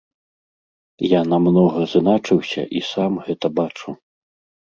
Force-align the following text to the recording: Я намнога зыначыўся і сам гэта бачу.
Я 1.07 1.19
намнога 1.33 1.83
зыначыўся 1.91 2.63
і 2.79 2.83
сам 2.91 3.19
гэта 3.27 3.47
бачу. 3.59 3.89